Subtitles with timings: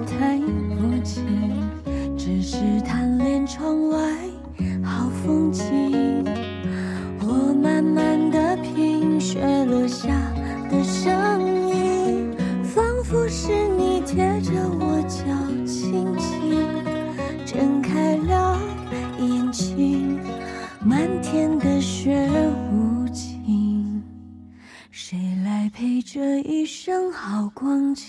[0.00, 1.24] 太不清，
[2.16, 3.98] 只是贪恋窗外
[4.82, 6.24] 好风景。
[7.20, 10.08] 我慢慢的品雪落下
[10.70, 12.32] 的声音，
[12.62, 15.24] 仿佛是你贴着我脚
[15.64, 16.66] 轻轻
[17.44, 18.60] 睁开了
[19.18, 20.20] 眼睛。
[20.84, 22.28] 漫天的雪
[22.70, 24.02] 无情，
[24.92, 28.05] 谁来陪这一生好光景？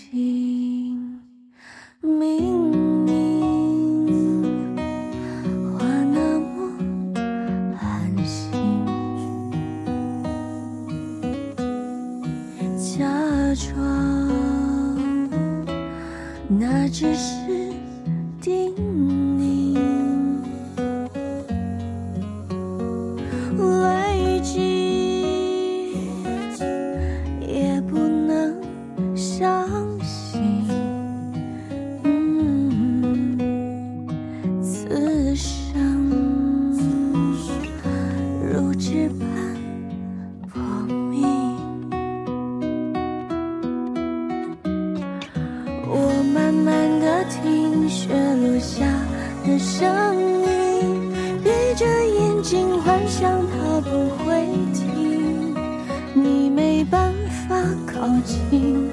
[58.27, 58.91] 情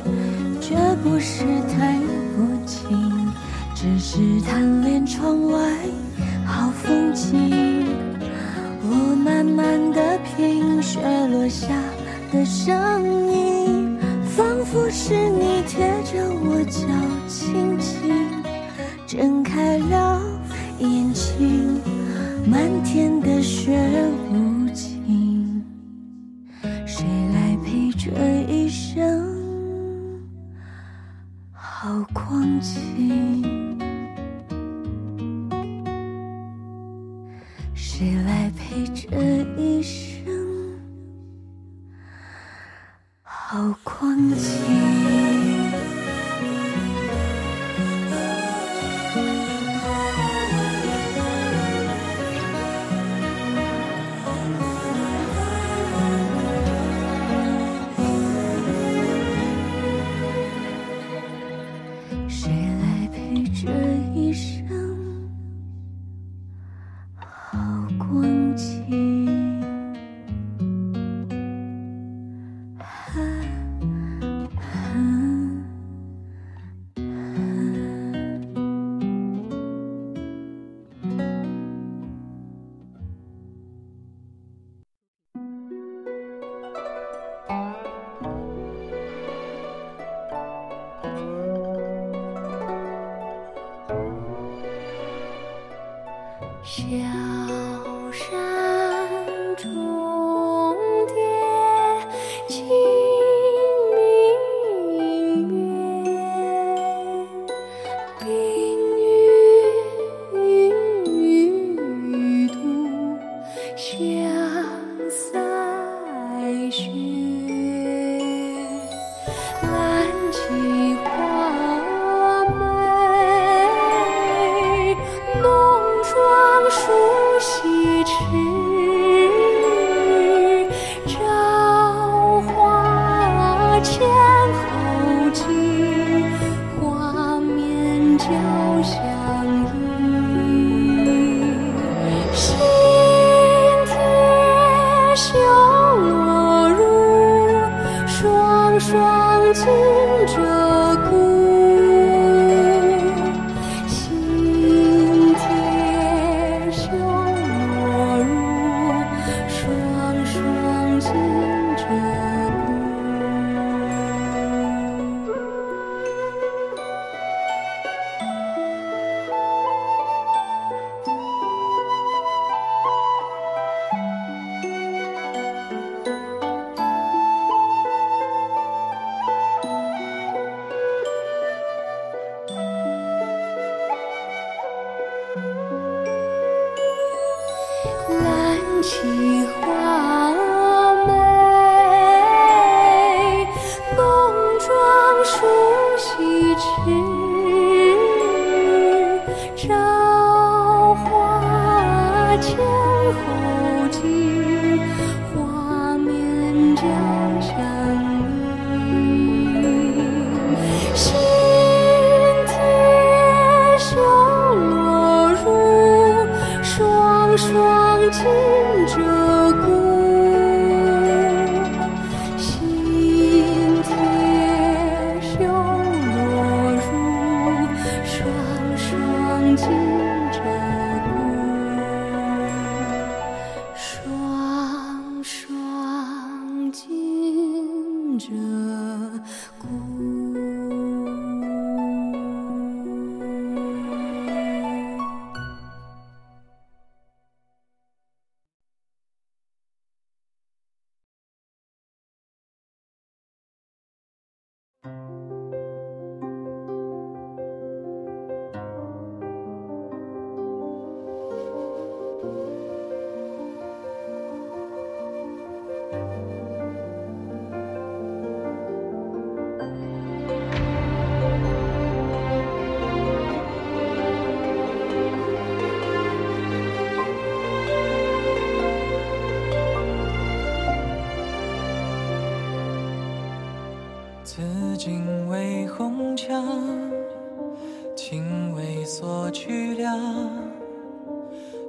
[0.61, 1.94] 绝不是太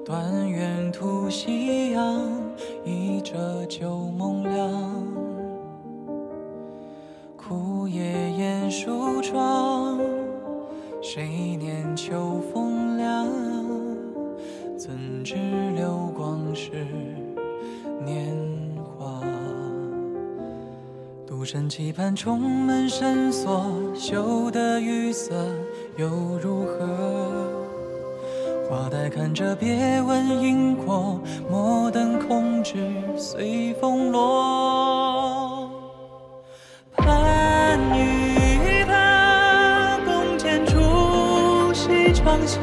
[0.06, 2.22] 断垣吐夕阳，
[2.84, 4.72] 一折旧梦凉。
[7.36, 10.00] 枯叶掩书窗，
[11.02, 13.28] 谁念秋风凉？
[14.78, 15.34] 怎知
[15.76, 16.86] 流光是
[18.06, 18.32] 年
[19.00, 19.24] 华？
[21.26, 25.34] 独身期盼重门深锁，修得玉色
[25.98, 26.08] 又
[26.38, 27.55] 如何？
[28.68, 31.20] 花待看折，别问因果，
[31.50, 32.76] 莫等空枝
[33.18, 35.70] 随风落。
[36.98, 42.60] 盼与他共剪烛西窗下。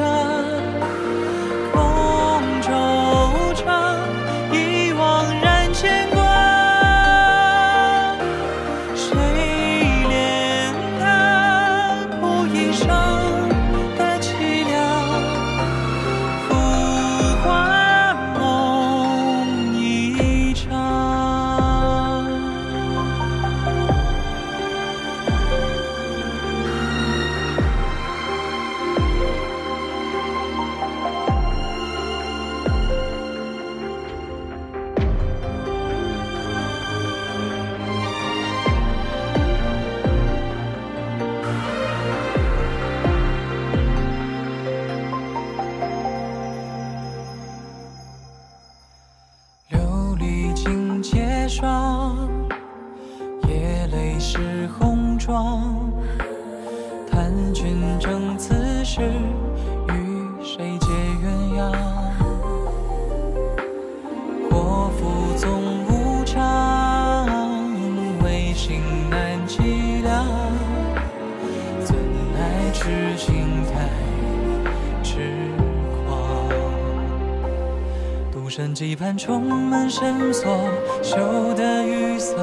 [79.02, 80.56] 看重门深锁，
[81.02, 81.16] 羞
[81.54, 82.36] 得雨色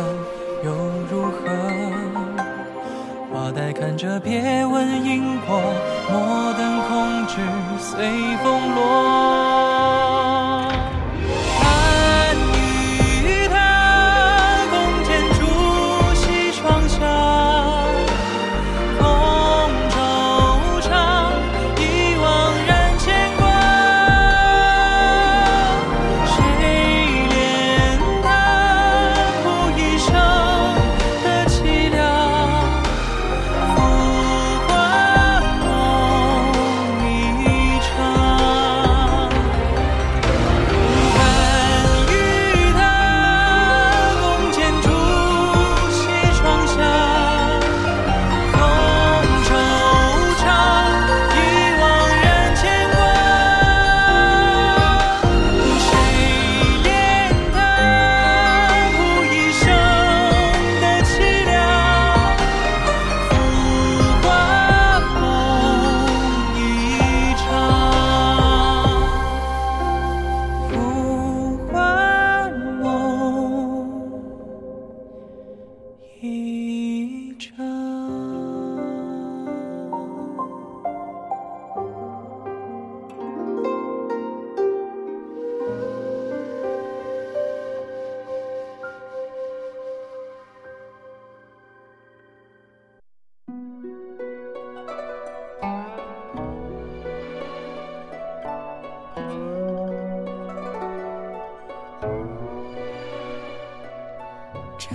[104.80, 104.90] 斩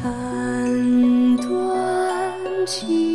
[1.36, 3.13] 断情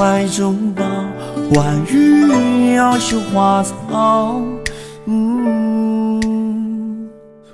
[0.00, 0.82] 怀中抱，
[1.60, 4.40] 晚雨要绣花草，
[5.04, 6.18] 嗯，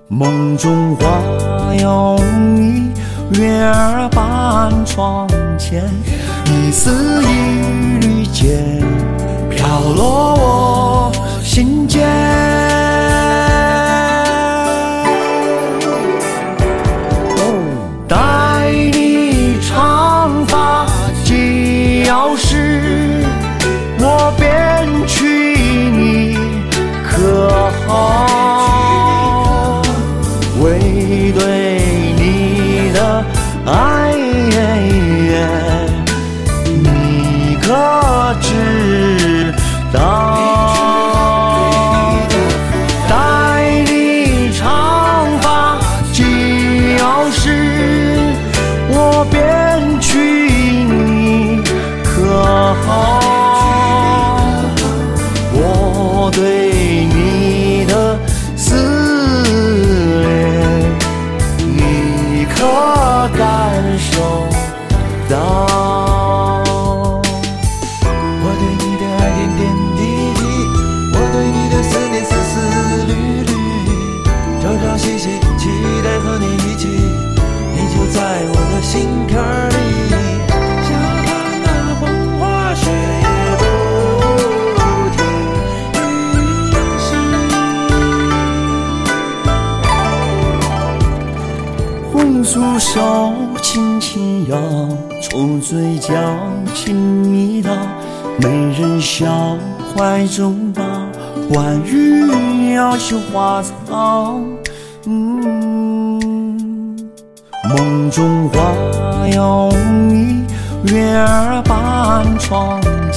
[0.07, 2.17] 梦中花有
[2.55, 2.93] 你，
[3.37, 5.27] 月儿伴窗
[5.59, 5.91] 前，
[6.45, 8.81] 一丝一缕间，
[9.51, 12.56] 飘落我心间。
[22.07, 23.25] 要是
[23.99, 26.37] 我便娶你
[27.03, 28.36] 可好？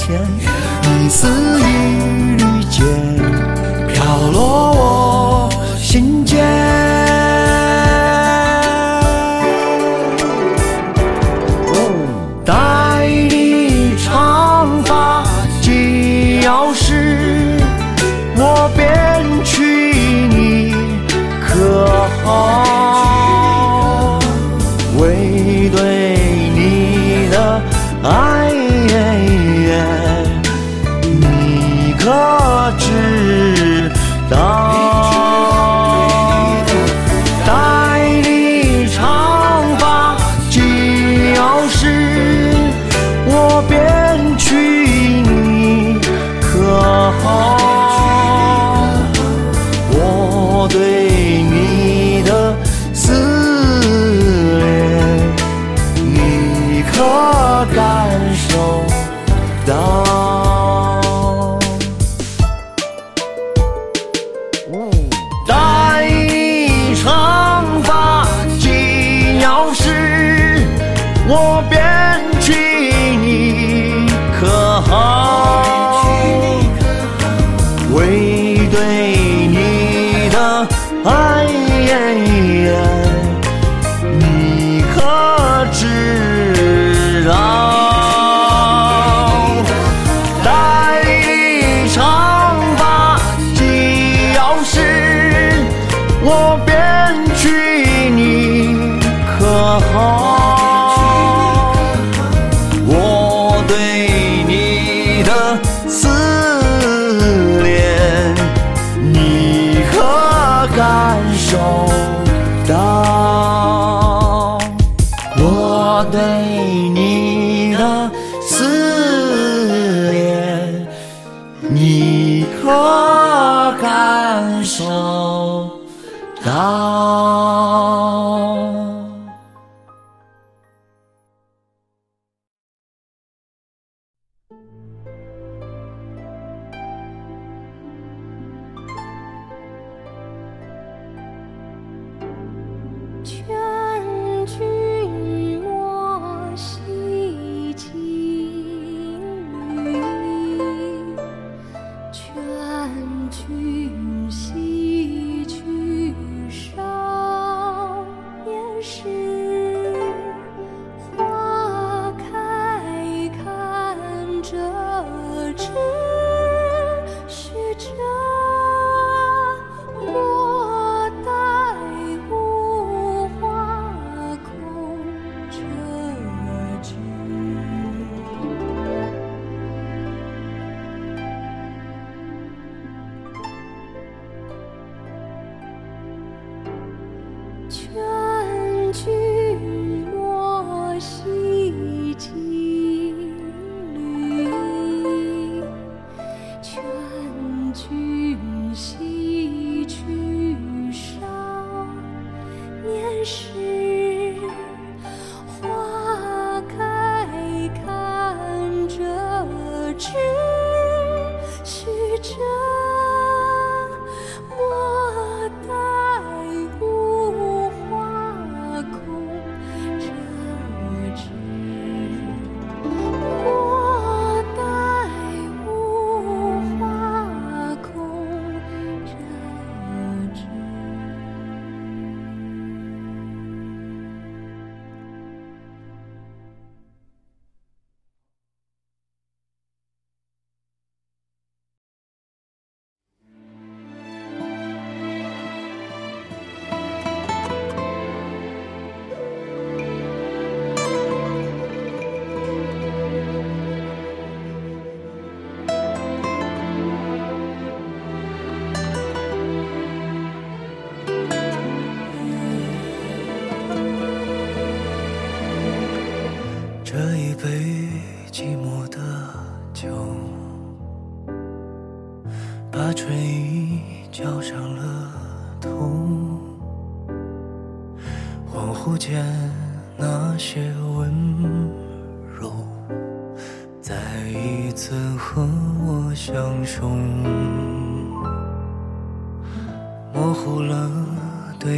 [0.00, 0.18] 前，
[1.04, 1.28] 一丝
[1.60, 1.62] 一
[2.38, 2.82] 缕间，
[3.92, 3.98] 飘
[4.32, 4.89] 落我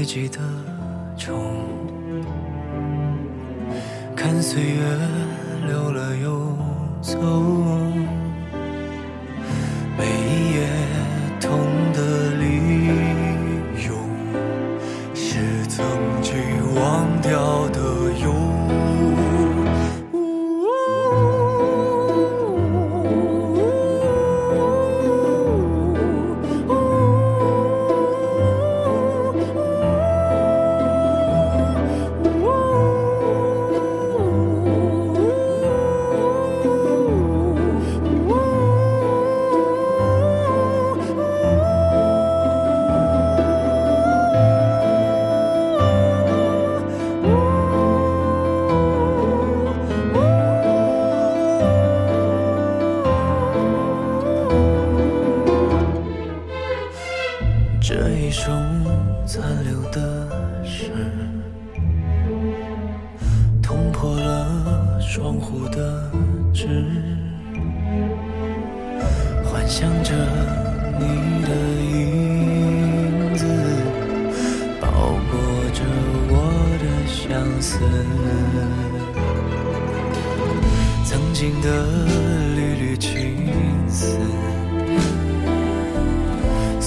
[0.02, 0.38] 堆积的
[1.16, 1.32] 重。
[4.16, 4.82] 看岁月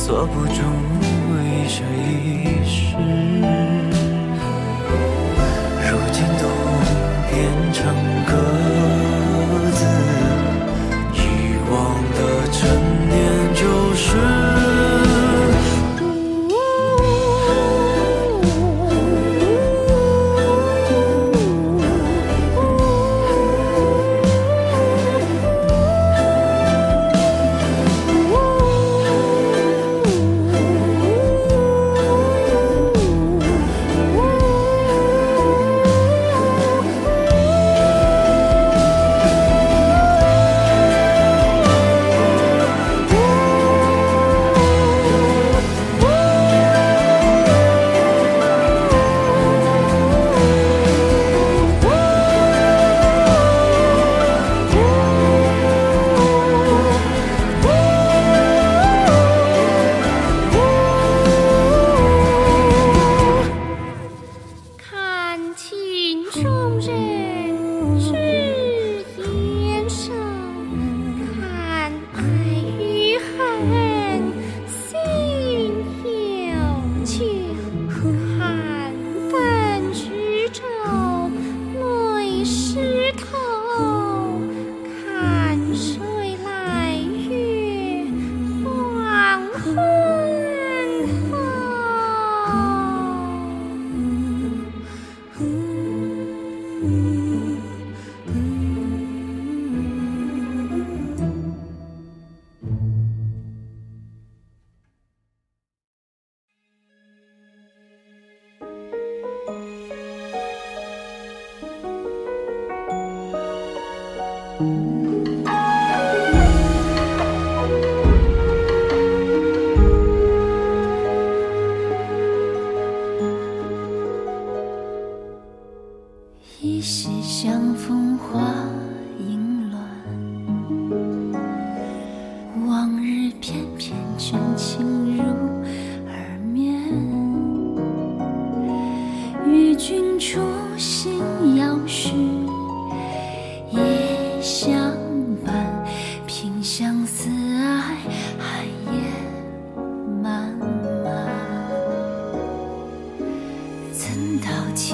[0.07, 0.61] 锁不住
[1.41, 2.95] 一生一世，
[5.81, 6.43] 如今都
[7.27, 7.33] 变
[7.73, 7.81] 成
[8.27, 8.54] 歌。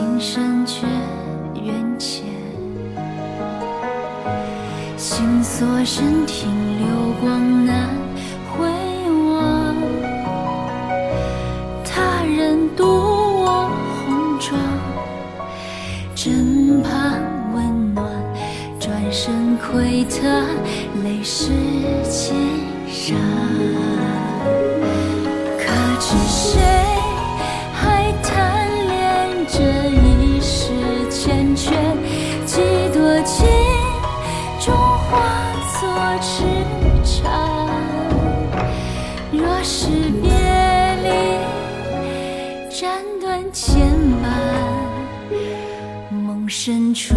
[0.01, 0.87] 情深却
[1.61, 2.25] 缘浅，
[4.97, 6.87] 心锁身停流
[7.21, 7.87] 光难
[8.49, 8.65] 回
[9.31, 9.75] 望。
[11.85, 13.69] 他人渡我
[14.07, 14.59] 红妆，
[16.15, 17.21] 枕畔
[17.53, 18.03] 温暖，
[18.79, 20.47] 转身窥他
[21.03, 21.51] 泪湿
[22.09, 22.35] 肩
[22.87, 23.30] 上。
[46.63, 47.15] 深处。